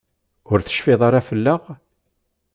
[0.51, 1.61] Ur tecfiḍ ara fell-aɣ?